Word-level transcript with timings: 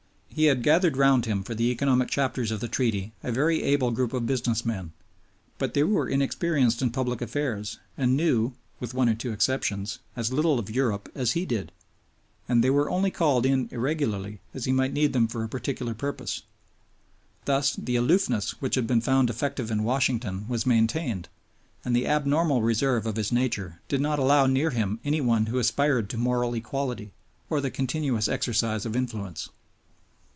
He 0.33 0.45
had 0.45 0.63
gathered 0.63 0.95
round 0.95 1.25
him 1.25 1.43
for 1.43 1.53
the 1.53 1.69
economic 1.71 2.07
chapters 2.09 2.51
of 2.51 2.61
the 2.61 2.69
Treaty 2.69 3.11
a 3.21 3.33
very 3.33 3.61
able 3.63 3.91
group 3.91 4.13
of 4.13 4.25
business 4.25 4.65
men; 4.65 4.93
but 5.57 5.73
they 5.73 5.83
were 5.83 6.07
inexperienced 6.07 6.81
in 6.81 6.89
public 6.91 7.21
affairs, 7.21 7.79
and 7.97 8.15
knew 8.15 8.53
(with 8.79 8.93
one 8.93 9.09
or 9.09 9.13
two 9.13 9.33
exceptions) 9.33 9.99
as 10.15 10.31
little 10.31 10.57
of 10.57 10.69
Europe 10.69 11.11
as 11.13 11.33
he 11.33 11.45
did, 11.45 11.73
and 12.47 12.63
they 12.63 12.69
were 12.69 12.89
only 12.89 13.11
called 13.11 13.45
in 13.45 13.67
irregularly 13.73 14.39
as 14.53 14.63
he 14.63 14.71
might 14.71 14.93
need 14.93 15.11
them 15.11 15.27
for 15.27 15.43
a 15.43 15.49
particular 15.49 15.93
purpose. 15.93 16.43
Thus 17.43 17.75
the 17.75 17.97
aloofness 17.97 18.51
which 18.61 18.75
had 18.75 18.87
been 18.87 19.01
found 19.01 19.29
effective 19.29 19.69
in 19.69 19.83
Washington 19.83 20.47
was 20.47 20.65
maintained, 20.65 21.27
and 21.83 21.93
the 21.93 22.07
abnormal 22.07 22.61
reserve 22.61 23.05
of 23.05 23.17
his 23.17 23.33
nature 23.33 23.81
did 23.89 23.99
not 23.99 24.17
allow 24.17 24.45
near 24.45 24.69
him 24.69 25.01
any 25.03 25.19
one 25.19 25.47
who 25.47 25.57
aspired 25.59 26.09
to 26.11 26.17
moral 26.17 26.53
equality 26.53 27.11
or 27.49 27.59
the 27.59 27.69
continuous 27.69 28.29
exercise 28.29 28.85
of 28.85 28.95
influence. 28.95 29.49